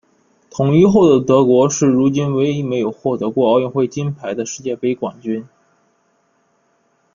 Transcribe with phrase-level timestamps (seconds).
[0.49, 5.47] 统一后的德国是如今唯一没有获得过奥运会金牌的世界杯冠军。